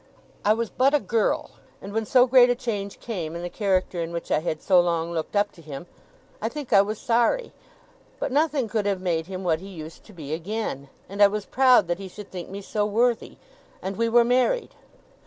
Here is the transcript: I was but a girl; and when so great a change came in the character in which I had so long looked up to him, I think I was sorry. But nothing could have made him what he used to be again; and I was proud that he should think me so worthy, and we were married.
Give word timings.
I 0.43 0.53
was 0.55 0.71
but 0.71 0.95
a 0.95 0.99
girl; 0.99 1.51
and 1.79 1.93
when 1.93 2.07
so 2.07 2.25
great 2.25 2.49
a 2.49 2.55
change 2.55 2.99
came 2.99 3.35
in 3.35 3.43
the 3.43 3.51
character 3.51 4.01
in 4.01 4.11
which 4.11 4.31
I 4.31 4.39
had 4.39 4.59
so 4.59 4.79
long 4.81 5.11
looked 5.11 5.35
up 5.35 5.51
to 5.51 5.61
him, 5.61 5.85
I 6.41 6.49
think 6.49 6.73
I 6.73 6.81
was 6.81 6.97
sorry. 6.97 7.51
But 8.17 8.31
nothing 8.31 8.67
could 8.67 8.87
have 8.87 8.99
made 8.99 9.27
him 9.27 9.43
what 9.43 9.59
he 9.59 9.67
used 9.69 10.03
to 10.05 10.13
be 10.13 10.33
again; 10.33 10.89
and 11.07 11.21
I 11.21 11.27
was 11.27 11.45
proud 11.45 11.87
that 11.87 11.99
he 11.99 12.07
should 12.07 12.31
think 12.31 12.49
me 12.49 12.63
so 12.63 12.83
worthy, 12.83 13.37
and 13.79 13.95
we 13.95 14.09
were 14.09 14.23
married. 14.23 14.73